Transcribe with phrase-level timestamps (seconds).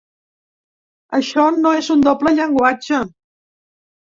[1.17, 3.05] Això no és un doble llenguatge.